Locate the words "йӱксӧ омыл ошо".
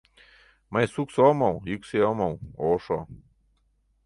1.69-2.99